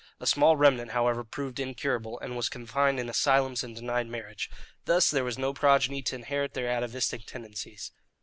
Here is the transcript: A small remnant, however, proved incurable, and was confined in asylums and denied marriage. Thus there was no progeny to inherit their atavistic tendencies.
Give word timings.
A 0.19 0.25
small 0.25 0.57
remnant, 0.57 0.93
however, 0.93 1.23
proved 1.23 1.59
incurable, 1.59 2.19
and 2.21 2.35
was 2.35 2.49
confined 2.49 2.99
in 2.99 3.07
asylums 3.07 3.63
and 3.63 3.75
denied 3.75 4.07
marriage. 4.07 4.49
Thus 4.85 5.11
there 5.11 5.23
was 5.23 5.37
no 5.37 5.53
progeny 5.53 6.01
to 6.01 6.15
inherit 6.15 6.55
their 6.55 6.67
atavistic 6.69 7.27
tendencies. 7.27 7.91